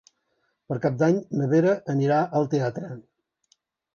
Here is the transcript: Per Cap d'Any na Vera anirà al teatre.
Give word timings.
Per 0.71 0.77
Cap 0.85 0.95
d'Any 1.01 1.19
na 1.41 1.49
Vera 1.51 1.75
anirà 1.95 2.19
al 2.39 2.49
teatre. 2.53 2.89